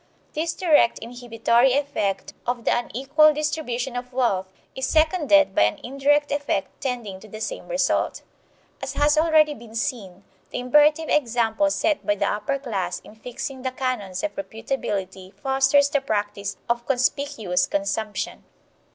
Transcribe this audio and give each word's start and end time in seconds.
This 0.33 0.55
direct 0.55 0.97
inhibitory 0.97 1.73
effect 1.73 2.33
of 2.47 2.65
the 2.65 2.75
unequal 2.75 3.35
distribution 3.35 3.95
of 3.95 4.11
wealth 4.11 4.47
is 4.73 4.87
seconded 4.87 5.53
by 5.53 5.61
an 5.65 5.79
indirect 5.83 6.31
effect 6.31 6.81
tending 6.81 7.19
to 7.19 7.27
the 7.27 7.39
same 7.39 7.67
result. 7.67 8.23
As 8.81 8.93
has 8.93 9.15
already 9.15 9.53
been 9.53 9.75
seen, 9.75 10.23
the 10.49 10.57
imperative 10.59 11.09
example 11.09 11.69
set 11.69 12.03
by 12.03 12.15
the 12.15 12.25
upper 12.27 12.57
class 12.57 12.99
in 13.01 13.13
fixing 13.13 13.61
the 13.61 13.69
canons 13.69 14.23
of 14.23 14.33
reputability 14.33 15.35
fosters 15.35 15.87
the 15.87 16.01
practice 16.01 16.57
of 16.67 16.87
conspicuous 16.87 17.67
consumption. 17.67 18.43